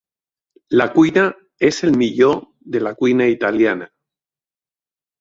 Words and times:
La 0.79 0.87
cuina 0.95 1.25
és 1.69 1.83
el 1.89 1.95
millor 2.03 2.41
de 2.77 2.85
la 2.87 2.97
cuina 3.05 3.31
italiana. 3.37 3.93